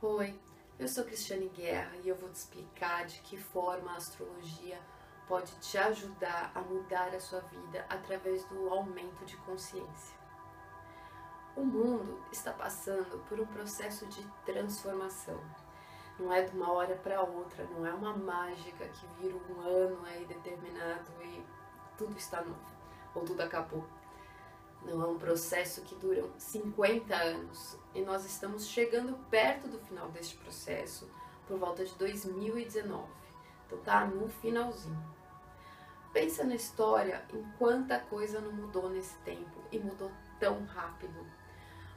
Oi, 0.00 0.32
eu 0.78 0.86
sou 0.86 1.02
Cristiane 1.02 1.48
Guerra 1.48 1.90
e 2.04 2.08
eu 2.08 2.14
vou 2.14 2.28
te 2.28 2.36
explicar 2.36 3.04
de 3.04 3.20
que 3.22 3.36
forma 3.36 3.90
a 3.90 3.96
astrologia 3.96 4.78
pode 5.26 5.50
te 5.56 5.76
ajudar 5.76 6.52
a 6.54 6.60
mudar 6.60 7.12
a 7.12 7.18
sua 7.18 7.40
vida 7.40 7.84
através 7.88 8.44
do 8.44 8.68
aumento 8.68 9.24
de 9.24 9.36
consciência. 9.38 10.16
O 11.56 11.64
mundo 11.64 12.22
está 12.30 12.52
passando 12.52 13.18
por 13.28 13.40
um 13.40 13.46
processo 13.46 14.06
de 14.06 14.24
transformação. 14.46 15.40
Não 16.16 16.32
é 16.32 16.42
de 16.42 16.56
uma 16.56 16.70
hora 16.70 16.94
para 16.94 17.20
outra, 17.20 17.64
não 17.64 17.84
é 17.84 17.92
uma 17.92 18.16
mágica 18.16 18.86
que 18.86 19.06
vira 19.20 19.34
um 19.34 19.60
ano 19.62 20.06
aí 20.06 20.24
determinado 20.26 21.10
e 21.24 21.44
tudo 21.96 22.16
está 22.16 22.40
novo 22.40 22.70
ou 23.16 23.24
tudo 23.24 23.40
acabou. 23.40 23.84
Não 24.82 25.02
é 25.02 25.06
um 25.06 25.18
processo 25.18 25.82
que 25.82 25.94
dura 25.94 26.24
50 26.38 27.14
anos 27.14 27.76
e 27.94 28.00
nós 28.00 28.24
estamos 28.24 28.66
chegando 28.66 29.18
perto 29.28 29.68
do 29.68 29.78
final 29.80 30.08
deste 30.10 30.36
processo 30.36 31.08
por 31.46 31.58
volta 31.58 31.84
de 31.84 31.94
2019. 31.96 33.04
Então 33.66 33.78
tá 33.78 34.06
no 34.06 34.28
finalzinho. 34.28 35.18
Pensa 36.12 36.44
na 36.44 36.54
história 36.54 37.24
em 37.32 37.42
quanta 37.58 37.98
coisa 37.98 38.40
não 38.40 38.52
mudou 38.52 38.88
nesse 38.88 39.14
tempo 39.18 39.60
e 39.70 39.78
mudou 39.78 40.10
tão 40.40 40.64
rápido. 40.64 41.26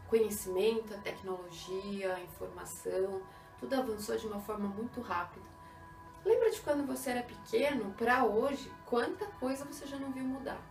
Conhecimento, 0.07 0.93
a 0.93 0.97
tecnologia, 0.97 2.15
a 2.15 2.21
informação, 2.21 3.21
tudo 3.57 3.73
avançou 3.75 4.17
de 4.17 4.27
uma 4.27 4.41
forma 4.41 4.67
muito 4.67 4.99
rápida. 4.99 5.45
Lembra 6.25 6.51
de 6.51 6.59
quando 6.61 6.85
você 6.85 7.11
era 7.11 7.23
pequeno 7.23 7.93
para 7.93 8.25
hoje? 8.25 8.71
Quanta 8.85 9.25
coisa 9.39 9.65
você 9.65 9.87
já 9.87 9.97
não 9.97 10.11
viu 10.11 10.23
mudar? 10.23 10.61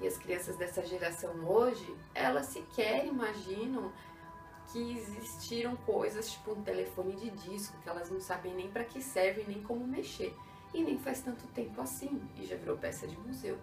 E 0.00 0.06
as 0.06 0.18
crianças 0.18 0.56
dessa 0.56 0.84
geração 0.84 1.32
hoje, 1.46 1.94
elas 2.14 2.46
sequer 2.46 3.06
imaginam 3.06 3.92
que 4.72 4.98
existiram 4.98 5.76
coisas 5.76 6.30
tipo 6.30 6.52
um 6.52 6.62
telefone 6.62 7.14
de 7.16 7.30
disco, 7.30 7.76
que 7.82 7.88
elas 7.88 8.10
não 8.10 8.20
sabem 8.20 8.54
nem 8.54 8.70
para 8.70 8.84
que 8.84 9.00
serve, 9.00 9.44
nem 9.46 9.62
como 9.62 9.86
mexer. 9.86 10.36
E 10.72 10.82
nem 10.82 10.98
faz 10.98 11.20
tanto 11.20 11.46
tempo 11.48 11.80
assim, 11.80 12.20
e 12.36 12.44
já 12.44 12.56
virou 12.56 12.76
peça 12.76 13.06
de 13.06 13.16
museu. 13.16 13.56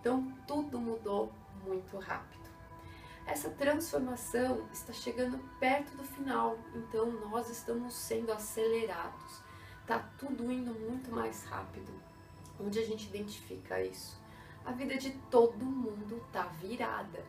Então 0.00 0.32
tudo 0.46 0.78
mudou 0.78 1.32
muito 1.64 1.98
rápido. 1.98 2.38
Essa 3.26 3.50
transformação 3.50 4.66
está 4.72 4.92
chegando 4.92 5.38
perto 5.58 5.94
do 5.96 6.04
final, 6.04 6.56
então 6.74 7.10
nós 7.28 7.50
estamos 7.50 7.92
sendo 7.94 8.32
acelerados. 8.32 9.42
Tá 9.86 9.98
tudo 10.18 10.50
indo 10.50 10.72
muito 10.72 11.10
mais 11.10 11.44
rápido. 11.44 11.92
Onde 12.58 12.78
a 12.78 12.86
gente 12.86 13.06
identifica 13.06 13.82
isso? 13.82 14.18
A 14.68 14.72
vida 14.72 14.98
de 14.98 15.12
todo 15.30 15.64
mundo 15.64 16.22
tá 16.30 16.42
virada. 16.60 17.24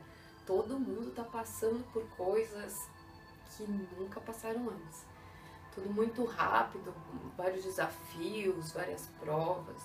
Todo 0.45 0.77
mundo 0.77 1.11
tá 1.11 1.23
passando 1.23 1.81
por 1.93 2.03
coisas 2.17 2.89
que 3.55 3.63
nunca 3.97 4.19
passaram 4.19 4.69
antes. 4.69 5.05
Tudo 5.73 5.89
muito 5.89 6.25
rápido, 6.25 6.93
vários 7.37 7.63
desafios, 7.63 8.73
várias 8.73 9.07
provas. 9.21 9.81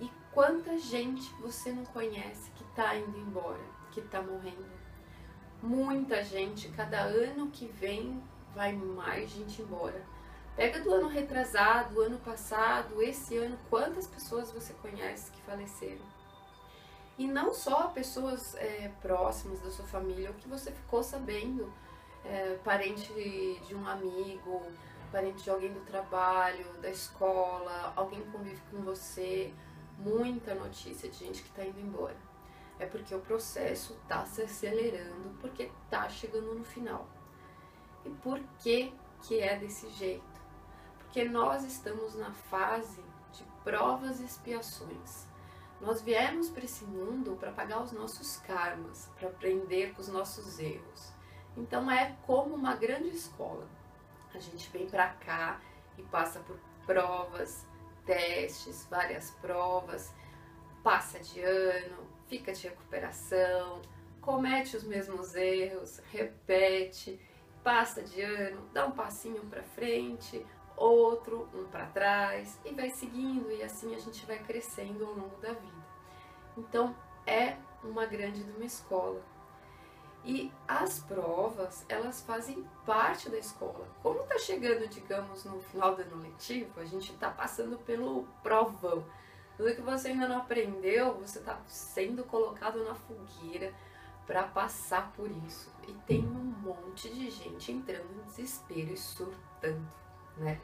E 0.00 0.08
quanta 0.30 0.78
gente 0.78 1.28
você 1.40 1.72
não 1.72 1.84
conhece 1.86 2.48
que 2.52 2.62
tá 2.76 2.94
indo 2.94 3.18
embora, 3.18 3.64
que 3.90 4.00
tá 4.02 4.22
morrendo? 4.22 4.70
Muita 5.60 6.22
gente, 6.22 6.68
cada 6.68 7.00
ano 7.00 7.50
que 7.50 7.66
vem 7.66 8.22
vai 8.54 8.72
mais 8.72 9.30
gente 9.30 9.62
embora. 9.62 10.00
Pega 10.54 10.80
do 10.80 10.94
ano 10.94 11.08
retrasado, 11.08 12.00
ano 12.02 12.18
passado, 12.18 13.02
esse 13.02 13.36
ano, 13.36 13.58
quantas 13.68 14.06
pessoas 14.06 14.52
você 14.52 14.72
conhece 14.74 15.32
que 15.32 15.42
faleceram? 15.42 16.15
E 17.18 17.26
não 17.26 17.54
só 17.54 17.88
pessoas 17.88 18.54
é, 18.56 18.90
próximas 19.00 19.60
da 19.60 19.70
sua 19.70 19.86
família, 19.86 20.30
o 20.30 20.34
que 20.34 20.48
você 20.48 20.70
ficou 20.70 21.02
sabendo, 21.02 21.72
é, 22.24 22.58
parente 22.62 23.10
de 23.66 23.74
um 23.74 23.86
amigo, 23.86 24.62
parente 25.10 25.42
de 25.42 25.50
alguém 25.50 25.72
do 25.72 25.80
trabalho, 25.80 26.66
da 26.80 26.90
escola, 26.90 27.92
alguém 27.96 28.20
que 28.22 28.30
convive 28.30 28.60
com 28.70 28.82
você, 28.82 29.52
muita 29.98 30.54
notícia 30.54 31.08
de 31.08 31.16
gente 31.16 31.42
que 31.42 31.48
está 31.48 31.64
indo 31.64 31.80
embora. 31.80 32.16
É 32.78 32.84
porque 32.84 33.14
o 33.14 33.20
processo 33.20 33.94
está 34.02 34.26
se 34.26 34.42
acelerando, 34.42 35.30
porque 35.40 35.70
está 35.84 36.08
chegando 36.10 36.54
no 36.54 36.64
final. 36.64 37.08
E 38.04 38.10
por 38.10 38.38
que, 38.58 38.92
que 39.22 39.40
é 39.40 39.58
desse 39.58 39.88
jeito? 39.90 40.40
Porque 40.98 41.24
nós 41.24 41.64
estamos 41.64 42.14
na 42.14 42.30
fase 42.30 43.02
de 43.32 43.42
provas 43.64 44.20
e 44.20 44.24
expiações. 44.24 45.26
Nós 45.80 46.00
viemos 46.00 46.48
para 46.48 46.64
esse 46.64 46.84
mundo 46.84 47.36
para 47.38 47.52
pagar 47.52 47.82
os 47.82 47.92
nossos 47.92 48.38
karmas, 48.38 49.10
para 49.18 49.28
aprender 49.28 49.92
com 49.94 50.00
os 50.00 50.08
nossos 50.08 50.58
erros. 50.58 51.12
Então 51.56 51.90
é 51.90 52.16
como 52.26 52.54
uma 52.54 52.74
grande 52.74 53.08
escola. 53.08 53.66
A 54.34 54.38
gente 54.38 54.68
vem 54.70 54.88
para 54.88 55.08
cá 55.08 55.60
e 55.96 56.02
passa 56.02 56.40
por 56.40 56.58
provas, 56.86 57.66
testes, 58.04 58.86
várias 58.88 59.30
provas, 59.32 60.14
passa 60.82 61.18
de 61.18 61.40
ano, 61.40 62.06
fica 62.26 62.52
de 62.52 62.68
recuperação, 62.68 63.82
comete 64.20 64.76
os 64.76 64.84
mesmos 64.84 65.34
erros, 65.34 66.00
repete, 66.10 67.20
passa 67.62 68.02
de 68.02 68.20
ano, 68.22 68.68
dá 68.72 68.86
um 68.86 68.92
passinho 68.92 69.44
para 69.46 69.62
frente, 69.62 70.44
outro, 70.76 71.48
um 71.54 71.64
para 71.64 71.86
trás 71.86 72.58
e 72.64 72.72
vai 72.72 72.90
seguindo 72.90 73.50
e 73.50 73.62
assim 73.62 73.94
a 73.94 73.98
gente 73.98 74.24
vai 74.26 74.38
crescendo 74.38 75.04
ao 75.04 75.12
longo 75.12 75.36
da 75.40 75.52
vida. 75.52 75.86
Então 76.56 76.94
é 77.26 77.56
uma 77.82 78.06
grande 78.06 78.44
de 78.44 78.50
uma 78.52 78.64
escola. 78.64 79.20
E 80.24 80.50
as 80.66 80.98
provas, 80.98 81.86
elas 81.88 82.20
fazem 82.22 82.66
parte 82.84 83.30
da 83.30 83.38
escola. 83.38 83.86
Como 84.02 84.22
está 84.22 84.38
chegando, 84.38 84.88
digamos, 84.88 85.44
no 85.44 85.60
final 85.60 85.94
do 85.94 86.02
ano 86.02 86.20
letivo, 86.20 86.80
a 86.80 86.84
gente 86.84 87.12
está 87.12 87.30
passando 87.30 87.78
pelo 87.78 88.26
provão. 88.42 89.04
Tudo 89.56 89.74
que 89.74 89.80
você 89.80 90.08
ainda 90.08 90.26
não 90.26 90.38
aprendeu, 90.38 91.14
você 91.14 91.38
está 91.38 91.60
sendo 91.66 92.24
colocado 92.24 92.82
na 92.84 92.94
fogueira 92.94 93.72
para 94.26 94.42
passar 94.42 95.12
por 95.12 95.30
isso. 95.30 95.72
E 95.86 95.92
tem 95.92 96.26
um 96.26 96.44
monte 96.60 97.08
de 97.08 97.30
gente 97.30 97.70
entrando 97.70 98.12
em 98.12 98.26
desespero 98.26 98.92
e 98.92 98.96
surtando 98.96 99.86
né? 100.36 100.60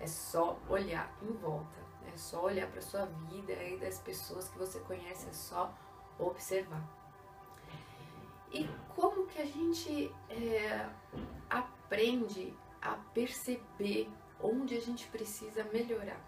É 0.00 0.06
só 0.06 0.58
olhar 0.68 1.12
em 1.22 1.32
volta, 1.32 1.78
é 2.12 2.16
só 2.16 2.44
olhar 2.44 2.68
para 2.70 2.80
sua 2.80 3.06
vida 3.06 3.52
e 3.52 3.76
das 3.78 3.98
pessoas 3.98 4.48
que 4.48 4.58
você 4.58 4.78
conhece, 4.80 5.28
é 5.28 5.32
só 5.32 5.72
observar. 6.18 6.82
E 8.52 8.68
como 8.94 9.26
que 9.26 9.40
a 9.40 9.44
gente 9.44 10.14
é, 10.30 10.88
aprende 11.50 12.56
a 12.80 12.92
perceber 13.12 14.10
onde 14.40 14.76
a 14.76 14.80
gente 14.80 15.06
precisa 15.08 15.64
melhorar? 15.64 16.20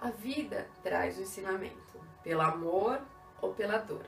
A 0.00 0.10
vida 0.10 0.68
traz 0.82 1.18
o 1.18 1.22
ensinamento 1.22 2.00
pelo 2.24 2.40
amor 2.40 3.00
ou 3.40 3.54
pela 3.54 3.78
dor. 3.78 4.04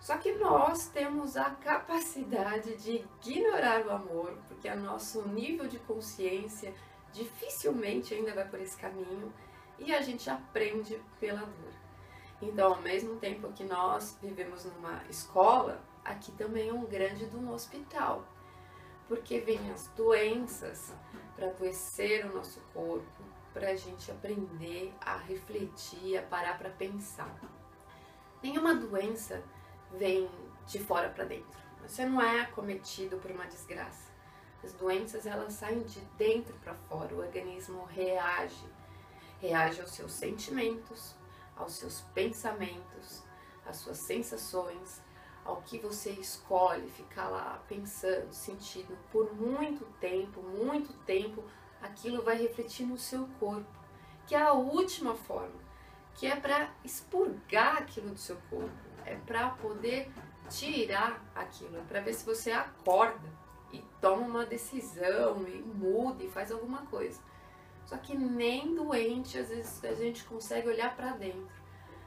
Só 0.00 0.18
que 0.18 0.32
nós 0.32 0.88
temos 0.88 1.36
a 1.36 1.50
capacidade 1.50 2.76
de 2.76 3.04
ignorar 3.24 3.86
o 3.86 3.92
amor, 3.92 4.36
porque 4.48 4.68
o 4.68 4.80
nosso 4.80 5.22
nível 5.28 5.68
de 5.68 5.78
consciência 5.78 6.74
dificilmente 7.12 8.14
ainda 8.14 8.34
vai 8.34 8.48
por 8.48 8.60
esse 8.60 8.76
caminho 8.76 9.32
e 9.78 9.94
a 9.94 10.00
gente 10.00 10.28
aprende 10.30 11.00
pela 11.20 11.40
dor. 11.40 11.72
Então, 12.40 12.74
ao 12.74 12.82
mesmo 12.82 13.16
tempo 13.16 13.52
que 13.52 13.64
nós 13.64 14.18
vivemos 14.20 14.64
numa 14.64 15.02
escola, 15.08 15.80
aqui 16.04 16.32
também 16.32 16.68
é 16.68 16.72
um 16.72 16.84
grande 16.84 17.26
de 17.26 17.36
um 17.36 17.52
hospital, 17.52 18.26
porque 19.06 19.38
vem 19.38 19.70
as 19.70 19.86
doenças 19.88 20.92
para 21.36 21.46
adoecer 21.46 22.26
o 22.26 22.34
nosso 22.34 22.60
corpo, 22.74 23.22
para 23.52 23.70
a 23.70 23.76
gente 23.76 24.10
aprender 24.10 24.92
a 25.00 25.16
refletir, 25.16 26.16
a 26.16 26.22
parar 26.22 26.58
para 26.58 26.70
pensar. 26.70 27.32
Nenhuma 28.42 28.74
doença 28.74 29.42
vem 29.92 30.28
de 30.66 30.78
fora 30.80 31.10
para 31.10 31.24
dentro. 31.24 31.60
Você 31.82 32.04
não 32.04 32.20
é 32.20 32.40
acometido 32.40 33.18
por 33.18 33.30
uma 33.30 33.46
desgraça. 33.46 34.11
As 34.62 34.72
doenças 34.74 35.26
elas 35.26 35.54
saem 35.54 35.82
de 35.82 36.00
dentro 36.16 36.54
para 36.62 36.74
fora, 36.74 37.14
o 37.14 37.18
organismo 37.18 37.84
reage, 37.84 38.64
reage 39.40 39.80
aos 39.80 39.90
seus 39.90 40.12
sentimentos, 40.12 41.16
aos 41.56 41.72
seus 41.74 42.00
pensamentos, 42.14 43.24
às 43.66 43.78
suas 43.78 43.98
sensações, 43.98 45.02
ao 45.44 45.62
que 45.62 45.78
você 45.78 46.10
escolhe 46.10 46.88
ficar 46.88 47.28
lá 47.28 47.60
pensando, 47.68 48.32
sentindo 48.32 48.96
por 49.10 49.34
muito 49.34 49.84
tempo, 49.98 50.40
muito 50.40 50.92
tempo, 51.04 51.42
aquilo 51.80 52.22
vai 52.22 52.36
refletir 52.36 52.86
no 52.86 52.96
seu 52.96 53.26
corpo, 53.40 53.66
que 54.26 54.36
é 54.36 54.40
a 54.40 54.52
última 54.52 55.16
forma, 55.16 55.60
que 56.14 56.26
é 56.26 56.36
para 56.36 56.72
expurgar 56.84 57.78
aquilo 57.78 58.10
do 58.10 58.18
seu 58.18 58.36
corpo, 58.48 58.70
é 59.04 59.16
para 59.16 59.50
poder 59.50 60.12
tirar 60.48 61.20
aquilo, 61.34 61.78
é 61.78 61.82
para 61.82 62.00
ver 62.00 62.14
se 62.14 62.24
você 62.24 62.52
acorda 62.52 63.41
e 63.72 63.82
toma 64.00 64.26
uma 64.26 64.46
decisão 64.46 65.46
e 65.48 65.62
muda 65.62 66.22
e 66.22 66.30
faz 66.30 66.52
alguma 66.52 66.82
coisa. 66.86 67.20
Só 67.86 67.96
que 67.96 68.16
nem 68.16 68.74
doente 68.74 69.38
às 69.38 69.48
vezes 69.48 69.84
a 69.84 69.94
gente 69.94 70.24
consegue 70.24 70.68
olhar 70.68 70.94
para 70.94 71.12
dentro. 71.12 71.62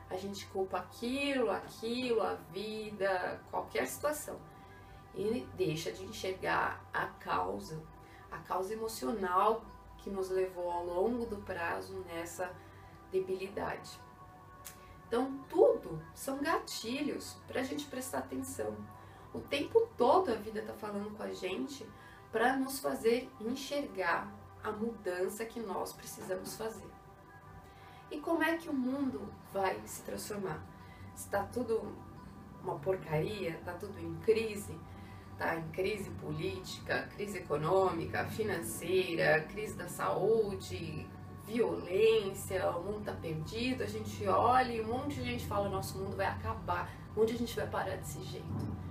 A 0.10 0.16
gente 0.16 0.46
culpa 0.48 0.78
aquilo, 0.78 1.50
aquilo, 1.50 2.22
a 2.22 2.36
vida, 2.36 3.42
qualquer 3.50 3.88
situação. 3.88 4.40
E 5.14 5.48
deixa 5.56 5.92
de 5.92 6.04
enxergar 6.04 6.84
a 6.94 7.08
causa, 7.08 7.82
a 8.32 8.38
causa 8.40 8.74
emocional 8.74 9.66
que 9.98 10.10
nos 10.10 10.30
levou 10.30 10.70
ao 10.70 10.86
longo 10.86 11.26
do 11.26 11.38
prazo 11.38 12.04
nessa 12.08 12.52
debilidade. 13.12 14.00
Então, 15.08 15.40
tudo 15.50 16.02
são 16.14 16.42
gatilhos 16.42 17.38
para 17.48 17.62
a 17.62 17.64
gente 17.64 17.86
prestar 17.86 18.20
atenção. 18.20 18.76
O 19.36 19.42
tempo 19.42 19.86
todo 19.98 20.32
a 20.32 20.36
vida 20.36 20.62
está 20.62 20.72
falando 20.72 21.14
com 21.18 21.22
a 21.22 21.34
gente 21.34 21.86
para 22.32 22.56
nos 22.56 22.80
fazer 22.80 23.30
enxergar 23.42 24.34
a 24.64 24.72
mudança 24.72 25.44
que 25.44 25.60
nós 25.60 25.92
precisamos 25.92 26.56
fazer. 26.56 26.88
E 28.10 28.18
como 28.22 28.42
é 28.42 28.56
que 28.56 28.70
o 28.70 28.74
mundo 28.74 29.30
vai 29.52 29.78
se 29.86 30.04
transformar? 30.04 30.64
Está 31.14 31.44
tudo 31.44 31.94
uma 32.64 32.80
porcaria, 32.80 33.50
está 33.50 33.74
tudo 33.74 34.00
em 34.00 34.16
crise, 34.22 34.80
está 35.34 35.58
em 35.58 35.68
crise 35.72 36.10
política, 36.12 37.10
crise 37.14 37.40
econômica, 37.40 38.24
financeira, 38.28 39.42
crise 39.50 39.74
da 39.74 39.90
saúde, 39.90 41.06
violência, 41.46 42.70
o 42.70 42.84
mundo 42.84 43.00
está 43.00 43.12
perdido, 43.12 43.84
a 43.84 43.88
gente 43.88 44.26
olha 44.28 44.72
e 44.72 44.80
um 44.80 44.88
monte 44.88 45.16
de 45.16 45.26
gente 45.26 45.46
fala, 45.46 45.68
nosso 45.68 45.98
mundo 45.98 46.16
vai 46.16 46.28
acabar, 46.28 46.90
onde 47.18 47.34
a 47.34 47.38
gente 47.38 47.54
vai 47.54 47.68
parar 47.68 47.98
desse 47.98 48.24
jeito? 48.24 48.86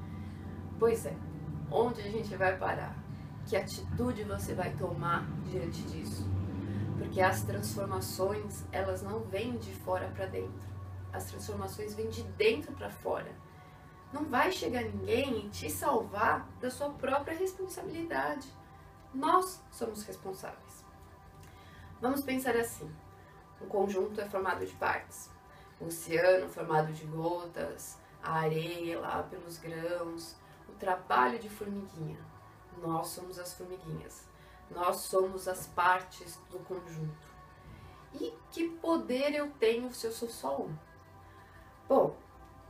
Pois 0.78 1.06
é, 1.06 1.14
onde 1.70 2.00
a 2.00 2.10
gente 2.10 2.34
vai 2.36 2.56
parar? 2.56 2.96
Que 3.46 3.56
atitude 3.56 4.24
você 4.24 4.54
vai 4.54 4.74
tomar 4.74 5.26
diante 5.46 5.82
disso? 5.82 6.26
Porque 6.98 7.20
as 7.20 7.42
transformações, 7.42 8.64
elas 8.72 9.02
não 9.02 9.20
vêm 9.20 9.56
de 9.56 9.72
fora 9.72 10.08
para 10.08 10.26
dentro. 10.26 10.68
As 11.12 11.26
transformações 11.26 11.94
vêm 11.94 12.08
de 12.08 12.22
dentro 12.22 12.72
para 12.72 12.90
fora. 12.90 13.30
Não 14.12 14.24
vai 14.24 14.50
chegar 14.50 14.82
ninguém 14.82 15.46
e 15.46 15.48
te 15.48 15.70
salvar 15.70 16.48
da 16.60 16.70
sua 16.70 16.90
própria 16.90 17.36
responsabilidade. 17.36 18.48
Nós 19.12 19.62
somos 19.70 20.04
responsáveis. 20.04 20.84
Vamos 22.00 22.22
pensar 22.22 22.56
assim: 22.56 22.90
um 23.60 23.66
conjunto 23.66 24.20
é 24.20 24.24
formado 24.24 24.64
de 24.64 24.72
partes. 24.74 25.30
O 25.80 25.86
oceano 25.86 26.48
formado 26.48 26.92
de 26.92 27.04
gotas, 27.06 27.98
a 28.22 28.40
areia 28.40 29.00
lá 29.00 29.22
pelos 29.22 29.58
grãos, 29.58 30.36
o 30.74 30.78
trabalho 30.78 31.38
de 31.38 31.48
formiguinha. 31.48 32.18
Nós 32.82 33.08
somos 33.08 33.38
as 33.38 33.54
formiguinhas. 33.54 34.26
Nós 34.70 34.96
somos 34.96 35.46
as 35.46 35.68
partes 35.68 36.36
do 36.50 36.58
conjunto. 36.60 37.28
E 38.12 38.32
que 38.50 38.68
poder 38.68 39.34
eu 39.34 39.50
tenho 39.52 39.92
se 39.92 40.06
eu 40.06 40.12
sou 40.12 40.28
só 40.28 40.60
um? 40.62 40.76
Bom, 41.88 42.16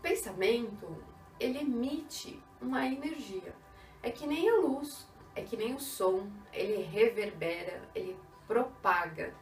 pensamento, 0.02 1.02
ele 1.40 1.60
emite 1.60 2.42
uma 2.60 2.86
energia. 2.86 3.54
É 4.02 4.10
que 4.10 4.26
nem 4.26 4.48
a 4.48 4.56
luz, 4.56 5.06
é 5.34 5.42
que 5.42 5.56
nem 5.56 5.74
o 5.74 5.80
som, 5.80 6.30
ele 6.52 6.82
reverbera, 6.82 7.88
ele 7.94 8.18
propaga. 8.46 9.34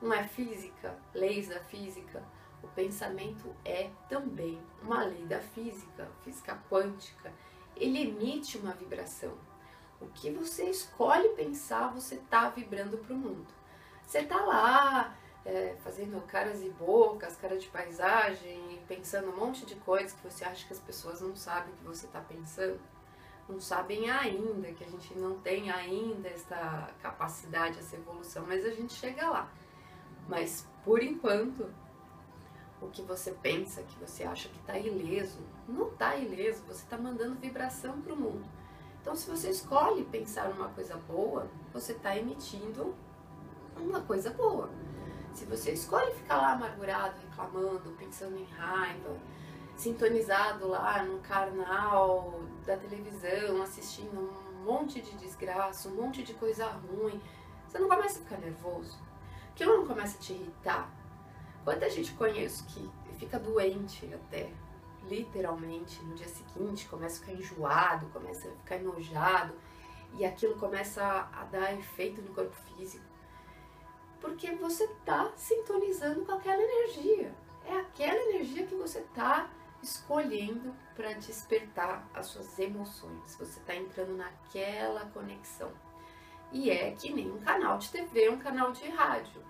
Não 0.00 0.12
é 0.12 0.24
física, 0.24 0.96
leis 1.12 1.48
da 1.48 1.60
física. 1.60 2.22
O 2.62 2.68
pensamento 2.68 3.54
é 3.64 3.90
também 4.08 4.60
uma 4.82 5.04
lei 5.04 5.24
da 5.26 5.40
física, 5.40 6.08
física 6.22 6.62
quântica. 6.70 7.32
Ele 7.76 8.02
emite 8.02 8.58
uma 8.58 8.72
vibração. 8.72 9.32
O 10.00 10.06
que 10.06 10.30
você 10.30 10.68
escolhe 10.68 11.30
pensar, 11.30 11.88
você 11.88 12.16
está 12.16 12.48
vibrando 12.48 12.98
para 12.98 13.14
o 13.14 13.18
mundo. 13.18 13.46
Você 14.06 14.18
está 14.18 14.40
lá 14.44 15.16
é, 15.44 15.74
fazendo 15.82 16.20
caras 16.26 16.62
e 16.62 16.70
bocas, 16.70 17.36
cara 17.36 17.56
de 17.56 17.68
paisagem, 17.68 18.80
pensando 18.86 19.30
um 19.30 19.36
monte 19.36 19.64
de 19.66 19.74
coisas 19.76 20.12
que 20.12 20.22
você 20.22 20.44
acha 20.44 20.66
que 20.66 20.72
as 20.72 20.80
pessoas 20.80 21.20
não 21.20 21.34
sabem 21.34 21.74
que 21.74 21.84
você 21.84 22.06
está 22.06 22.20
pensando. 22.20 22.80
Não 23.48 23.60
sabem 23.60 24.10
ainda, 24.10 24.72
que 24.72 24.82
a 24.82 24.88
gente 24.88 25.14
não 25.14 25.38
tem 25.40 25.70
ainda 25.70 26.28
essa 26.28 26.90
capacidade, 27.02 27.78
essa 27.78 27.96
evolução, 27.96 28.46
mas 28.46 28.64
a 28.64 28.70
gente 28.70 28.94
chega 28.94 29.28
lá. 29.28 29.52
Mas 30.26 30.66
por 30.82 31.02
enquanto, 31.02 31.70
o 32.84 32.90
que 32.90 33.02
você 33.02 33.30
pensa, 33.30 33.82
que 33.82 33.98
você 33.98 34.24
acha 34.24 34.48
que 34.48 34.58
está 34.58 34.78
ileso, 34.78 35.38
não 35.68 35.88
está 35.88 36.16
ileso, 36.16 36.62
você 36.66 36.82
está 36.82 36.96
mandando 36.96 37.34
vibração 37.36 38.00
para 38.00 38.12
o 38.12 38.16
mundo. 38.16 38.44
Então, 39.00 39.14
se 39.14 39.28
você 39.28 39.50
escolhe 39.50 40.04
pensar 40.04 40.48
numa 40.48 40.68
coisa 40.68 40.96
boa, 41.08 41.46
você 41.72 41.92
está 41.92 42.16
emitindo 42.16 42.94
uma 43.76 44.00
coisa 44.00 44.30
boa. 44.30 44.70
Se 45.34 45.44
você 45.44 45.72
escolhe 45.72 46.14
ficar 46.14 46.36
lá 46.36 46.52
amargurado, 46.52 47.14
reclamando, 47.28 47.90
pensando 47.98 48.38
em 48.38 48.44
raiva, 48.44 49.16
sintonizado 49.76 50.68
lá 50.68 51.02
no 51.02 51.18
canal 51.20 52.40
da 52.64 52.76
televisão, 52.76 53.62
assistindo 53.62 54.18
um 54.18 54.64
monte 54.64 55.00
de 55.00 55.12
desgraça, 55.16 55.88
um 55.88 55.96
monte 55.96 56.22
de 56.22 56.32
coisa 56.34 56.66
ruim, 56.66 57.20
você 57.66 57.78
não 57.78 57.88
começa 57.88 58.20
a 58.20 58.22
ficar 58.22 58.38
nervoso? 58.38 58.96
Aquilo 59.50 59.78
não 59.78 59.86
começa 59.86 60.16
a 60.16 60.20
te 60.20 60.32
irritar? 60.32 60.88
Quanta 61.64 61.88
gente 61.88 62.12
conheço 62.12 62.66
que 62.66 62.90
fica 63.18 63.38
doente 63.38 64.12
até, 64.14 64.52
literalmente, 65.04 66.02
no 66.02 66.14
dia 66.14 66.28
seguinte, 66.28 66.86
começa 66.86 67.16
a 67.16 67.26
ficar 67.26 67.40
enjoado, 67.40 68.06
começa 68.06 68.48
a 68.48 68.52
ficar 68.52 68.76
enojado 68.76 69.54
e 70.12 70.24
aquilo 70.24 70.56
começa 70.56 71.02
a 71.32 71.44
dar 71.44 71.72
efeito 71.72 72.20
no 72.20 72.34
corpo 72.34 72.54
físico. 72.54 73.04
Porque 74.20 74.50
você 74.52 74.84
está 74.84 75.32
sintonizando 75.36 76.24
com 76.24 76.32
aquela 76.32 76.62
energia. 76.62 77.34
É 77.66 77.76
aquela 77.76 78.20
energia 78.30 78.66
que 78.66 78.74
você 78.74 78.98
está 79.00 79.50
escolhendo 79.82 80.74
para 80.94 81.12
despertar 81.14 82.06
as 82.14 82.26
suas 82.26 82.58
emoções. 82.58 83.36
Você 83.36 83.60
está 83.60 83.74
entrando 83.74 84.16
naquela 84.16 85.06
conexão. 85.06 85.70
E 86.52 86.70
é 86.70 86.92
que 86.92 87.12
nem 87.12 87.30
um 87.30 87.40
canal 87.40 87.78
de 87.78 87.90
TV, 87.90 88.28
um 88.30 88.38
canal 88.38 88.72
de 88.72 88.88
rádio. 88.88 89.42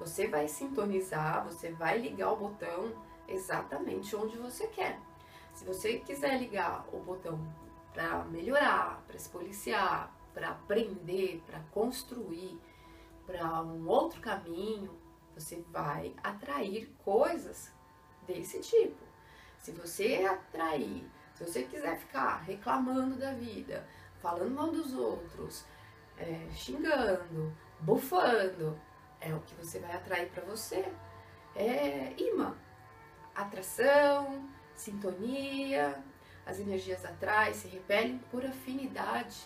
Você 0.00 0.26
vai 0.26 0.48
sintonizar, 0.48 1.44
você 1.44 1.70
vai 1.72 1.98
ligar 1.98 2.32
o 2.32 2.36
botão 2.36 2.90
exatamente 3.28 4.16
onde 4.16 4.36
você 4.38 4.66
quer. 4.66 4.98
Se 5.52 5.62
você 5.64 5.98
quiser 5.98 6.38
ligar 6.38 6.86
o 6.90 6.98
botão 7.00 7.38
para 7.92 8.24
melhorar, 8.24 9.04
para 9.06 9.18
se 9.18 9.28
policiar, 9.28 10.10
para 10.32 10.50
aprender, 10.50 11.42
para 11.46 11.60
construir, 11.70 12.58
para 13.26 13.62
um 13.62 13.86
outro 13.86 14.22
caminho, 14.22 14.98
você 15.34 15.62
vai 15.70 16.14
atrair 16.22 16.90
coisas 17.04 17.70
desse 18.26 18.60
tipo. 18.60 19.04
Se 19.58 19.70
você 19.72 20.24
atrair, 20.24 21.04
se 21.34 21.44
você 21.44 21.64
quiser 21.64 21.98
ficar 21.98 22.38
reclamando 22.38 23.16
da 23.16 23.34
vida, 23.34 23.86
falando 24.18 24.54
mal 24.54 24.70
dos 24.70 24.94
outros, 24.94 25.66
é, 26.16 26.48
xingando, 26.52 27.54
bufando, 27.80 28.80
é 29.20 29.34
o 29.34 29.40
que 29.40 29.54
você 29.54 29.78
vai 29.78 29.92
atrair 29.92 30.30
para 30.30 30.44
você. 30.44 30.84
É 31.54 32.14
imã, 32.16 32.56
atração, 33.34 34.48
sintonia, 34.74 36.02
as 36.46 36.58
energias 36.58 37.04
atraem, 37.04 37.54
se 37.54 37.68
repelem 37.68 38.18
por 38.30 38.44
afinidade. 38.44 39.36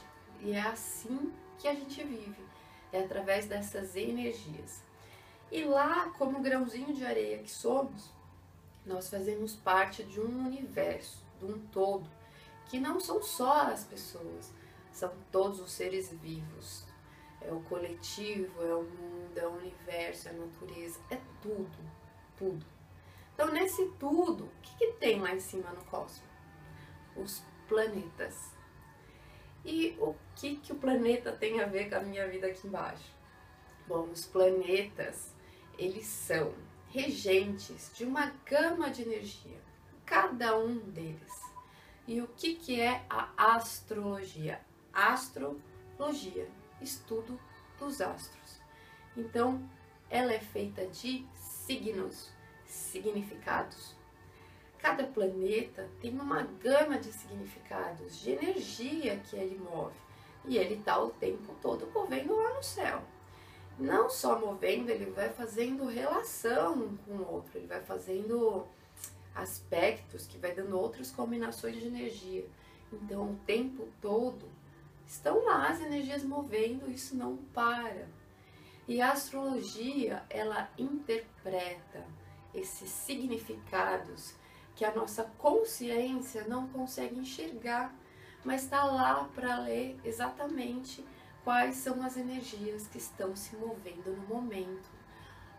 E 0.41 0.53
é 0.53 0.61
assim 0.61 1.33
que 1.59 1.69
a 1.69 1.75
gente 1.75 2.03
vive, 2.03 2.45
é 2.93 3.01
através 3.01 3.47
dessas 3.47 3.97
energias. 3.97 4.83
E 5.51 5.65
lá, 5.65 6.11
como 6.19 6.41
grãozinho 6.41 6.95
de 6.95 7.05
areia 7.05 7.39
que 7.39 7.51
somos, 7.51 8.11
nós 8.85 9.09
fazemos 9.09 9.55
parte 9.55 10.03
de 10.03 10.21
um 10.21 10.47
universo, 10.47 11.25
de 11.39 11.47
um 11.47 11.59
todo, 11.69 12.09
que 12.67 12.79
não 12.79 13.01
são 13.01 13.23
só 13.23 13.63
as 13.69 13.85
pessoas, 13.85 14.53
são 14.93 15.13
todos 15.31 15.61
os 15.61 15.73
seres 15.73 16.11
vivos. 16.11 16.84
É 17.45 17.53
o 17.53 17.61
coletivo, 17.61 18.63
é 18.63 18.75
o 18.75 18.83
mundo, 18.83 19.37
é 19.37 19.47
o 19.47 19.53
universo, 19.53 20.29
é 20.29 20.31
a 20.31 20.35
natureza, 20.35 20.99
é 21.11 21.21
tudo, 21.43 21.77
tudo. 22.37 22.65
Então, 23.35 23.53
nesse 23.53 23.87
tudo, 23.99 24.45
o 24.45 24.51
que, 24.63 24.77
que 24.77 24.93
tem 24.95 25.21
lá 25.21 25.35
em 25.35 25.41
cima 25.41 25.71
no 25.71 25.85
cosmos? 25.85 26.23
Os 27.17 27.43
planetas. 27.69 28.53
E 29.65 29.97
o 29.99 30.15
que, 30.37 30.57
que 30.57 30.73
o 30.73 30.77
planeta 30.77 31.33
tem 31.33 31.61
a 31.61 31.67
ver 31.67 31.89
com 31.89 31.97
a 31.97 32.01
minha 32.01 32.27
vida 32.29 32.47
aqui 32.47 32.67
embaixo? 32.67 33.13
Bom, 33.87 34.09
os 34.11 34.25
planetas, 34.25 35.35
eles 35.79 36.07
são 36.07 36.55
regentes 36.89 37.91
de 37.95 38.05
uma 38.05 38.27
gama 38.47 38.91
de 38.91 39.03
energia, 39.03 39.61
cada 40.07 40.57
um 40.57 40.79
deles. 40.79 41.43
E 42.07 42.21
o 42.21 42.29
que, 42.29 42.55
que 42.55 42.81
é 42.81 43.05
a 43.11 43.57
astrologia? 43.57 44.61
Astrologia, 44.93 46.49
estudo 46.85 47.39
dos 47.79 48.01
astros. 48.01 48.61
Então, 49.17 49.61
ela 50.11 50.33
é 50.33 50.41
feita 50.41 50.87
de 50.87 51.27
signos, 51.35 52.31
significados. 52.67 53.95
Cada 54.79 55.05
planeta 55.05 55.89
tem 56.01 56.13
uma 56.13 56.43
gama 56.43 56.99
de 56.99 57.13
significados, 57.13 58.21
de 58.21 58.31
energia 58.33 59.17
que 59.17 59.37
ele 59.37 59.59
move. 59.59 59.97
E 60.45 60.59
ele 60.59 60.75
está 60.75 61.03
o 61.03 61.11
tempo 61.11 61.55
todo 61.63 61.91
movendo 61.93 62.37
lá 62.37 62.55
no 62.55 62.63
céu. 62.63 63.03
Não 63.79 64.11
só 64.11 64.39
movendo, 64.39 64.91
ele 64.91 65.07
vai 65.07 65.31
fazendo 65.31 65.87
relação 65.87 66.97
com 67.05 67.13
o 67.13 67.33
outro, 67.33 67.59
ele 67.59 67.67
vai 67.67 67.81
fazendo 67.81 68.67
aspectos 69.35 70.27
que 70.27 70.39
vai 70.39 70.55
dando 70.55 70.79
outras 70.79 71.11
combinações 71.11 71.77
de 71.77 71.87
energia. 71.87 72.45
Então, 72.93 73.33
o 73.33 73.37
tempo 73.47 73.89
todo 74.01 74.47
Estão 75.07 75.45
lá 75.45 75.69
as 75.69 75.81
energias 75.81 76.25
movendo, 76.25 76.91
isso 76.91 77.17
não 77.17 77.37
para. 77.37 78.09
E 78.87 79.01
a 79.01 79.13
astrologia, 79.13 80.25
ela 80.29 80.71
interpreta 80.77 82.07
esses 82.53 82.91
significados 82.91 84.35
que 84.75 84.85
a 84.85 84.95
nossa 84.95 85.25
consciência 85.39 86.45
não 86.47 86.69
consegue 86.69 87.19
enxergar, 87.19 87.95
mas 88.45 88.65
está 88.65 88.85
lá 88.85 89.25
para 89.35 89.59
ler 89.61 89.99
exatamente 90.05 91.05
quais 91.43 91.77
são 91.77 92.03
as 92.03 92.17
energias 92.17 92.87
que 92.87 92.99
estão 92.99 93.37
se 93.37 93.57
movendo 93.57 94.15
no 94.17 94.27
momento, 94.27 94.91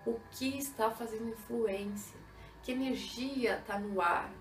o 0.06 0.20
que 0.32 0.58
está 0.58 0.92
fazendo 0.92 1.30
influência, 1.30 2.20
que 2.62 2.72
energia 2.72 3.58
está 3.58 3.80
no 3.80 4.02
ar, 4.02 4.32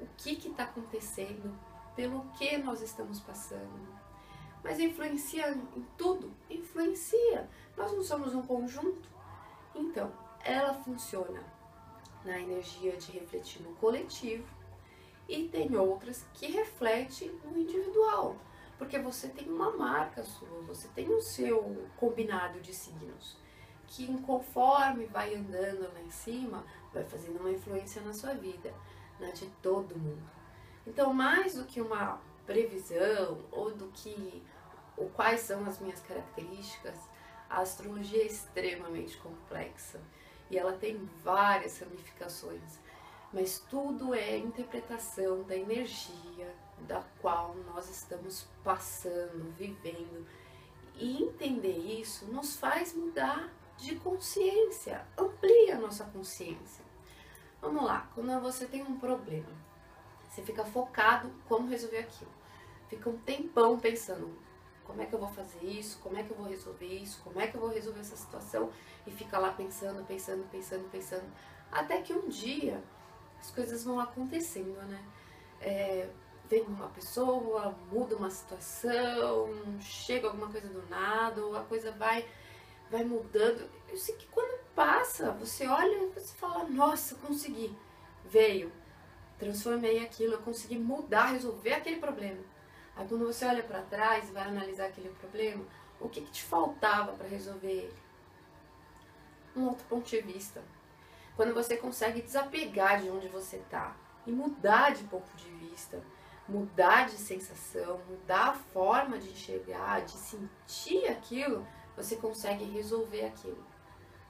o 0.00 0.06
que 0.16 0.32
está 0.32 0.64
acontecendo, 0.64 1.56
pelo 1.96 2.22
que 2.32 2.56
nós 2.58 2.82
estamos 2.82 3.20
passando. 3.20 3.97
Mas 4.62 4.80
influencia 4.80 5.50
em 5.50 5.86
tudo, 5.96 6.32
influencia. 6.50 7.48
Nós 7.76 7.92
não 7.92 8.02
somos 8.02 8.34
um 8.34 8.42
conjunto. 8.42 9.08
Então, 9.74 10.12
ela 10.44 10.74
funciona 10.74 11.42
na 12.24 12.38
energia 12.38 12.96
de 12.96 13.12
refletir 13.12 13.62
no 13.62 13.74
coletivo 13.76 14.46
e 15.28 15.48
tem 15.48 15.76
outras 15.76 16.24
que 16.34 16.50
refletem 16.50 17.30
no 17.44 17.56
individual, 17.58 18.36
porque 18.78 18.98
você 18.98 19.28
tem 19.28 19.48
uma 19.48 19.76
marca 19.76 20.24
sua, 20.24 20.48
você 20.62 20.88
tem 20.88 21.08
o 21.10 21.20
seu 21.20 21.86
combinado 21.96 22.60
de 22.60 22.74
signos, 22.74 23.36
que 23.86 24.06
conforme 24.22 25.06
vai 25.06 25.34
andando 25.34 25.92
lá 25.92 26.00
em 26.00 26.10
cima, 26.10 26.64
vai 26.92 27.04
fazendo 27.04 27.40
uma 27.40 27.50
influência 27.50 28.00
na 28.02 28.12
sua 28.12 28.34
vida, 28.34 28.74
na 29.20 29.30
de 29.30 29.46
todo 29.62 29.98
mundo. 29.98 30.22
Então, 30.86 31.12
mais 31.12 31.54
do 31.54 31.64
que 31.64 31.80
uma 31.80 32.20
previsão 32.48 33.44
ou 33.52 33.70
do 33.70 33.88
que 33.88 34.42
ou 34.96 35.10
quais 35.10 35.40
são 35.40 35.64
as 35.66 35.78
minhas 35.78 36.00
características, 36.00 36.96
a 37.48 37.60
astrologia 37.60 38.22
é 38.22 38.26
extremamente 38.26 39.18
complexa 39.18 40.00
e 40.50 40.56
ela 40.56 40.72
tem 40.72 40.96
várias 41.22 41.78
ramificações, 41.78 42.80
mas 43.32 43.58
tudo 43.70 44.14
é 44.14 44.38
interpretação 44.38 45.42
da 45.42 45.54
energia 45.54 46.52
da 46.80 47.04
qual 47.20 47.54
nós 47.66 47.90
estamos 47.90 48.48
passando, 48.64 49.52
vivendo. 49.56 50.26
E 50.94 51.22
entender 51.22 51.76
isso 51.76 52.24
nos 52.26 52.56
faz 52.56 52.94
mudar 52.94 53.52
de 53.76 53.94
consciência, 53.96 55.06
amplia 55.16 55.76
a 55.76 55.78
nossa 55.78 56.04
consciência. 56.04 56.84
Vamos 57.60 57.84
lá, 57.84 58.10
quando 58.14 58.40
você 58.40 58.66
tem 58.66 58.82
um 58.82 58.98
problema, 58.98 59.52
você 60.28 60.42
fica 60.42 60.64
focado 60.64 61.30
como 61.46 61.68
resolver 61.68 61.98
aquilo. 61.98 62.37
Fica 62.88 63.10
um 63.10 63.18
tempão 63.18 63.78
pensando, 63.78 64.30
como 64.84 65.02
é 65.02 65.06
que 65.06 65.14
eu 65.14 65.18
vou 65.18 65.28
fazer 65.28 65.62
isso? 65.62 65.98
Como 65.98 66.16
é 66.16 66.22
que 66.22 66.30
eu 66.30 66.36
vou 66.36 66.46
resolver 66.46 66.86
isso? 66.86 67.20
Como 67.22 67.38
é 67.38 67.46
que 67.46 67.54
eu 67.54 67.60
vou 67.60 67.70
resolver 67.70 68.00
essa 68.00 68.16
situação? 68.16 68.70
E 69.06 69.10
fica 69.10 69.38
lá 69.38 69.52
pensando, 69.52 70.04
pensando, 70.06 70.48
pensando, 70.50 70.90
pensando. 70.90 71.30
Até 71.70 72.00
que 72.00 72.12
um 72.12 72.28
dia 72.28 72.82
as 73.38 73.50
coisas 73.50 73.84
vão 73.84 74.00
acontecendo, 74.00 74.80
né? 74.88 75.04
É, 75.60 76.08
vem 76.48 76.62
uma 76.62 76.88
pessoa, 76.88 77.76
muda 77.92 78.16
uma 78.16 78.30
situação, 78.30 79.50
chega 79.80 80.26
alguma 80.26 80.50
coisa 80.50 80.68
do 80.68 80.88
nada, 80.88 81.44
ou 81.44 81.56
a 81.56 81.62
coisa 81.62 81.92
vai, 81.92 82.26
vai 82.90 83.04
mudando. 83.04 83.68
Eu 83.88 83.96
sei 83.96 84.16
que 84.16 84.26
quando 84.28 84.58
passa, 84.74 85.32
você 85.32 85.66
olha 85.66 86.04
e 86.04 86.06
você 86.06 86.34
fala, 86.34 86.64
nossa, 86.64 87.14
consegui. 87.16 87.76
Veio, 88.24 88.72
transformei 89.38 89.98
aquilo, 90.02 90.34
eu 90.34 90.42
consegui 90.42 90.78
mudar, 90.78 91.32
resolver 91.32 91.74
aquele 91.74 91.98
problema. 91.98 92.40
Aí 92.98 93.06
quando 93.06 93.24
você 93.24 93.46
olha 93.46 93.62
para 93.62 93.80
trás 93.82 94.28
e 94.28 94.32
vai 94.32 94.42
analisar 94.42 94.86
aquele 94.86 95.10
problema, 95.10 95.64
o 96.00 96.08
que, 96.08 96.20
que 96.20 96.32
te 96.32 96.42
faltava 96.42 97.12
para 97.12 97.28
resolver 97.28 97.70
ele? 97.70 97.96
Um 99.54 99.68
outro 99.68 99.86
ponto 99.86 100.10
de 100.10 100.20
vista. 100.20 100.60
Quando 101.36 101.54
você 101.54 101.76
consegue 101.76 102.20
desapegar 102.20 103.00
de 103.00 103.08
onde 103.08 103.28
você 103.28 103.58
está 103.58 103.94
e 104.26 104.32
mudar 104.32 104.92
de 104.94 105.04
ponto 105.04 105.30
de 105.36 105.48
vista, 105.50 106.02
mudar 106.48 107.06
de 107.06 107.16
sensação, 107.16 108.00
mudar 108.08 108.48
a 108.48 108.54
forma 108.54 109.16
de 109.16 109.30
enxergar, 109.30 110.00
de 110.00 110.16
sentir 110.16 111.06
aquilo, 111.06 111.64
você 111.96 112.16
consegue 112.16 112.64
resolver 112.64 113.26
aquilo. 113.26 113.64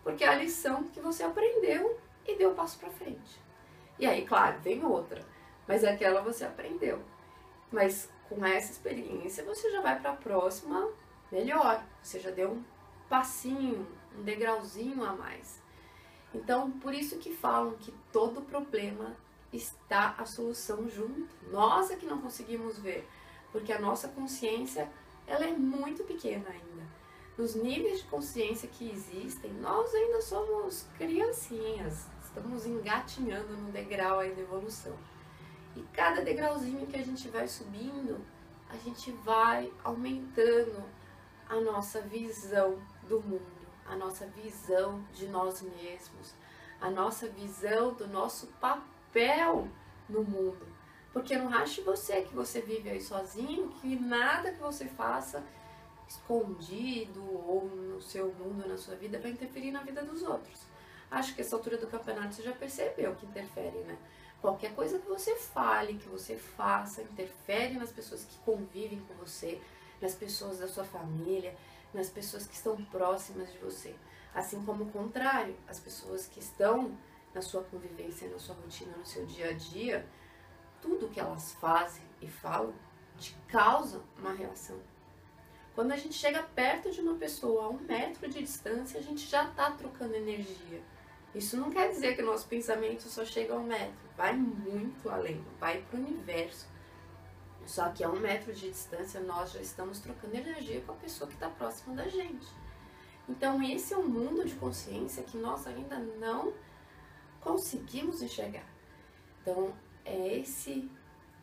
Porque 0.02 0.25
é 0.25 0.28
a 0.28 0.34
lição 0.34 0.84
que 0.84 1.00
você 1.00 1.22
aprendeu 1.22 1.98
e 2.26 2.37
deu 2.37 2.52
passo 2.52 2.78
para 2.78 2.90
frente. 2.90 3.40
E 3.98 4.06
aí, 4.06 4.26
claro, 4.26 4.60
vem 4.60 4.84
outra, 4.84 5.25
mas 5.66 5.84
aquela 5.84 6.20
você 6.20 6.44
aprendeu. 6.44 7.02
Mas 7.72 8.10
com 8.28 8.44
essa 8.44 8.73
experiência 8.73 9.44
você 9.44 9.70
já 9.70 9.80
vai 9.80 9.99
para 9.99 10.11
a 10.12 10.16
próxima 10.16 10.90
melhor. 11.30 11.85
Você 12.02 12.20
já 12.20 12.30
deu 12.30 12.52
um 12.52 12.64
passinho, 13.08 13.87
um 14.16 14.23
degrauzinho 14.23 15.02
a 15.04 15.12
mais. 15.14 15.61
Então, 16.35 16.70
por 16.70 16.92
isso 16.92 17.18
que 17.18 17.35
falam 17.35 17.75
que 17.76 17.92
todo 18.12 18.42
problema 18.42 19.16
está 19.52 20.14
a 20.18 20.26
solução 20.26 20.88
junto. 20.88 21.35
Nós 21.50 21.90
é 21.90 21.97
que 21.97 22.06
não 22.06 22.20
conseguimos 22.20 22.78
ver, 22.78 23.08
porque 23.50 23.73
a 23.73 23.80
nossa 23.80 24.08
consciência 24.08 24.88
ela 25.26 25.44
é 25.44 25.52
muito 25.52 26.04
pequena 26.04 26.49
ainda. 26.50 26.87
Nos 27.37 27.54
níveis 27.54 28.00
de 28.00 28.08
consciência 28.08 28.68
que 28.68 28.90
existem, 28.90 29.52
nós 29.54 29.94
ainda 29.94 30.20
somos 30.20 30.87
criancinhas, 30.97 32.06
estamos 32.23 32.66
engatinhando 32.66 33.56
no 33.56 33.70
degrau 33.70 34.18
aí 34.18 34.35
da 34.35 34.42
evolução. 34.42 34.97
E 35.76 35.82
cada 35.92 36.22
degrauzinho 36.22 36.87
que 36.87 36.96
a 36.96 37.04
gente 37.04 37.28
vai 37.28 37.46
subindo, 37.46 38.25
a 38.68 38.76
gente 38.76 39.12
vai 39.12 39.72
aumentando 39.82 40.84
a 41.48 41.60
nossa 41.60 42.00
visão 42.02 42.78
do 43.08 43.20
mundo, 43.20 43.66
a 43.87 43.96
nossa 43.96 44.26
visão 44.26 45.02
de 45.12 45.26
nós 45.28 45.62
mesmos, 45.62 46.34
a 46.80 46.90
nossa 46.90 47.28
visão 47.28 47.94
do 47.94 48.06
nosso 48.06 48.48
papel 48.60 49.68
no 50.08 50.22
mundo. 50.22 50.66
Porque 51.12 51.37
não 51.37 51.52
ache 51.52 51.80
você 51.80 52.22
que 52.22 52.34
você 52.34 52.60
vive 52.60 52.90
aí 52.90 53.00
sozinho, 53.00 53.70
que 53.80 53.96
nada 53.96 54.52
que 54.52 54.60
você 54.60 54.84
faça 54.84 55.42
escondido 56.06 57.22
ou 57.22 57.66
no 57.66 58.00
seu 58.00 58.32
mundo, 58.34 58.66
na 58.66 58.76
sua 58.76 58.94
vida, 58.94 59.18
vai 59.18 59.30
interferir 59.30 59.70
na 59.70 59.82
vida 59.82 60.02
dos 60.02 60.22
outros. 60.22 60.66
Acho 61.10 61.34
que 61.34 61.40
essa 61.40 61.56
altura 61.56 61.78
do 61.78 61.87
campeonato 61.87 62.34
você 62.34 62.42
já 62.42 62.52
percebeu 62.52 63.14
que 63.14 63.26
interfere, 63.26 63.78
né? 63.78 63.96
Qualquer 64.40 64.75
coisa 64.75 64.99
que 64.99 65.09
você 65.09 65.35
fale, 65.35 65.99
que 65.99 66.09
você 66.09 66.37
faça, 66.37 67.02
interfere 67.02 67.75
nas 67.75 67.90
pessoas 67.90 68.25
que 68.25 68.38
convivem 68.38 69.00
com 69.00 69.14
você, 69.14 69.61
nas 70.00 70.14
pessoas 70.14 70.59
da 70.59 70.68
sua 70.68 70.85
família, 70.85 71.57
nas 71.92 72.09
pessoas 72.09 72.47
que 72.47 72.54
estão 72.54 72.76
próximas 72.85 73.52
de 73.52 73.59
você. 73.59 73.95
Assim 74.35 74.64
como 74.64 74.85
o 74.85 74.90
contrário, 74.92 75.57
as 75.66 75.80
pessoas 75.80 76.26
que 76.26 76.38
estão 76.38 76.97
na 77.35 77.42
sua 77.42 77.64
convivência, 77.64 78.28
na 78.28 78.38
sua 78.38 78.54
rotina, 78.54 78.97
no 78.97 79.04
seu 79.04 79.26
dia 79.26 79.50
a 79.50 79.52
dia, 79.52 80.07
tudo 80.80 81.09
que 81.09 81.18
elas 81.18 81.52
fazem 81.54 82.04
e 82.21 82.28
falam 82.28 82.73
te 83.18 83.37
causa 83.49 84.00
uma 84.16 84.33
reação. 84.33 84.78
Quando 85.75 85.92
a 85.92 85.97
gente 85.97 86.14
chega 86.14 86.42
perto 86.42 86.90
de 86.90 87.00
uma 87.00 87.14
pessoa 87.14 87.64
a 87.64 87.68
um 87.68 87.78
metro 87.78 88.28
de 88.28 88.40
distância, 88.40 88.99
a 88.99 89.02
gente 89.02 89.26
já 89.26 89.45
está 89.45 89.71
trocando 89.73 90.14
energia. 90.14 90.83
Isso 91.35 91.56
não 91.56 91.70
quer 91.70 91.90
dizer 91.90 92.16
que 92.16 92.23
o 92.23 92.26
nosso 92.26 92.49
pensamento 92.49 93.02
só 93.02 93.25
chega 93.25 93.52
a 93.52 93.56
um 93.56 93.64
metro, 93.64 93.94
vai 94.16 94.32
muito 94.32 95.08
além, 95.11 95.44
vai 95.61 95.82
para 95.82 95.99
o 95.99 96.02
universo. 96.02 96.66
Só 97.66 97.90
que 97.90 98.02
a 98.02 98.08
um 98.08 98.18
metro 98.18 98.52
de 98.52 98.70
distância 98.70 99.20
nós 99.20 99.52
já 99.52 99.61
estamos 99.61 100.00
trocando 100.00 100.35
energia 100.35 100.80
com 100.80 100.92
a 100.92 100.97
pessoa 100.97 101.28
que 101.28 101.35
está 101.35 101.50
próxima 101.50 101.94
da 101.94 102.08
gente. 102.08 102.47
Então 103.28 103.62
esse 103.62 103.92
é 103.92 103.99
um 103.99 104.08
mundo 104.08 104.44
de 104.44 104.54
consciência 104.54 105.23
que 105.23 105.37
nós 105.37 105.66
ainda 105.66 105.99
não 105.99 106.54
conseguimos 107.40 108.23
enxergar. 108.23 108.66
Então 109.42 109.76
é 110.04 110.38
esse 110.38 110.90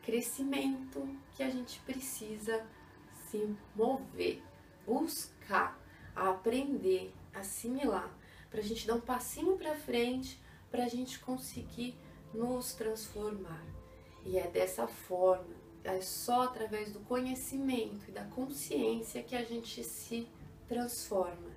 crescimento 0.01 1.07
que 1.35 1.43
a 1.43 1.49
gente 1.49 1.79
precisa 1.81 2.65
se 3.29 3.55
mover, 3.75 4.41
buscar, 4.85 5.79
aprender, 6.15 7.13
assimilar 7.35 8.09
para 8.55 8.63
a 8.63 8.67
gente 8.67 8.87
dar 8.87 8.95
um 8.95 9.01
passinho 9.01 9.57
para 9.57 9.75
frente, 9.75 10.39
para 10.71 10.85
a 10.85 10.87
gente 10.87 11.19
conseguir 11.19 11.93
nos 12.33 12.73
transformar. 12.73 13.61
E 14.23 14.39
é 14.39 14.47
dessa 14.47 14.87
forma, 14.87 15.53
é 15.83 15.99
só 15.99 16.43
através 16.43 16.89
do 16.93 17.01
conhecimento 17.01 18.05
e 18.07 18.13
da 18.13 18.23
consciência 18.23 19.21
que 19.21 19.35
a 19.35 19.43
gente 19.43 19.83
se 19.83 20.25
transforma. 20.69 21.51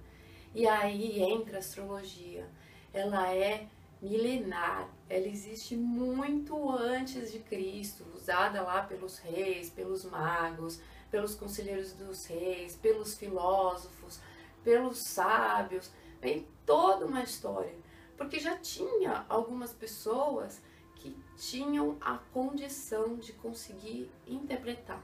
E 0.52 0.66
aí 0.66 1.22
entra 1.22 1.58
a 1.58 1.58
astrologia. 1.60 2.48
Ela 2.92 3.32
é 3.32 3.68
milenar, 4.02 4.90
ela 5.08 5.28
existe 5.28 5.76
muito 5.76 6.68
antes 6.68 7.30
de 7.30 7.38
Cristo, 7.38 8.04
usada 8.12 8.60
lá 8.60 8.82
pelos 8.82 9.18
reis, 9.18 9.70
pelos 9.70 10.04
magos, 10.04 10.80
pelos 11.12 11.36
conselheiros 11.36 11.92
dos 11.92 12.26
reis, 12.26 12.74
pelos 12.74 13.14
filósofos, 13.14 14.18
pelos 14.64 14.98
sábios. 14.98 15.92
Vem 16.20 16.46
toda 16.66 17.06
uma 17.06 17.22
história, 17.22 17.74
porque 18.16 18.38
já 18.40 18.56
tinha 18.56 19.24
algumas 19.28 19.72
pessoas 19.72 20.60
que 20.96 21.16
tinham 21.36 21.96
a 22.00 22.18
condição 22.32 23.16
de 23.16 23.32
conseguir 23.32 24.10
interpretar. 24.26 25.02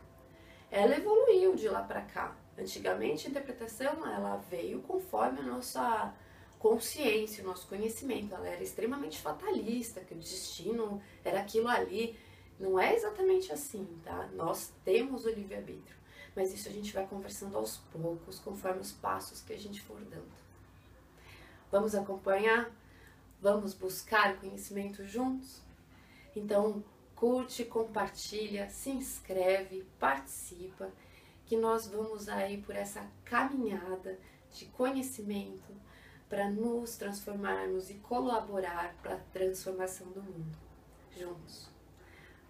ela 0.71 0.97
evoluiu 0.97 1.55
de 1.55 1.69
lá 1.69 1.83
para 1.83 2.03
cá. 2.03 2.37
Antigamente 2.59 3.27
a 3.27 3.31
interpretação 3.31 4.07
ela 4.07 4.37
veio 4.51 4.83
conforme 4.83 5.39
a 5.41 5.45
nossa 5.45 6.13
consciência, 6.59 7.45
o 7.45 7.47
nosso 7.47 7.69
conhecimento. 7.69 8.35
Ela 8.35 8.49
era 8.49 8.63
extremamente 8.63 9.21
fatalista, 9.21 10.01
que 10.01 10.15
o 10.15 10.17
destino 10.17 11.01
era 11.25 11.41
aquilo 11.41 11.69
ali. 11.69 12.19
Não 12.59 12.79
é 12.79 12.95
exatamente 12.95 13.53
assim, 13.53 13.87
tá? 14.03 14.29
Nós 14.33 14.73
temos 14.85 15.25
o 15.27 15.31
livre-arbítrio, 15.31 15.97
mas 16.35 16.53
isso 16.53 16.69
a 16.69 16.73
gente 16.73 16.93
vai 16.93 17.07
conversando 17.07 17.57
aos 17.57 17.79
poucos, 17.93 18.39
conforme 18.39 18.81
os 18.81 18.93
passos 18.93 19.43
que 19.43 19.53
a 19.53 19.59
gente 19.59 19.81
for 19.81 20.01
dando. 20.01 20.45
Vamos 21.75 21.97
acompanhar? 21.97 22.71
Vamos 23.41 23.75
buscar 23.75 24.39
conhecimento 24.39 25.05
juntos? 25.05 25.61
Então, 26.37 26.85
curte, 27.17 27.65
compartilha, 27.65 28.71
se 28.71 28.91
inscreve, 28.91 29.85
participa, 29.99 30.89
que 31.45 31.57
nós 31.57 31.89
vamos 31.89 32.29
aí 32.29 32.63
por 32.63 32.77
essa 32.77 33.05
caminhada 33.25 34.17
de 34.53 34.67
conhecimento 34.67 35.75
para 36.29 36.49
nos 36.49 36.97
transformarmos 36.97 37.91
e 37.91 37.95
colaborar 37.95 38.95
para 39.03 39.17
a 39.17 39.25
transformação 39.33 40.07
do 40.13 40.23
mundo 40.23 40.57
juntos. 41.19 41.69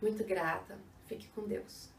Muito 0.03 0.23
grata, 0.23 0.79
fique 1.07 1.29
com 1.29 1.49
Deus. 1.49 1.94